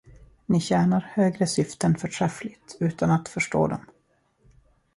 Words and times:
Ni 0.45 0.61
tjänar 0.61 1.07
högre 1.13 1.47
syften 1.47 1.95
förträffligt 1.95 2.77
utan 2.79 3.11
att 3.11 3.29
förstå 3.29 3.67
dem. 3.67 3.85